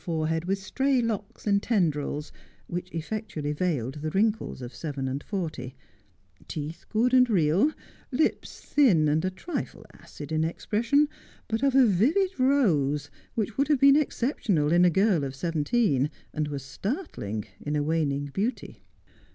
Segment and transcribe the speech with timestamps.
[0.03, 2.31] 75 forehead with stray locks and tendrils
[2.65, 5.75] which effectually veiled the wrinkles of seven and forty;
[6.47, 7.71] teeth good and real;
[8.11, 11.07] lips thin and a trifle acid in expression,
[11.47, 16.09] but of a vivid rose which would have been exceptional in a girl of seventeen,
[16.33, 18.81] and was startling in a waning beauty.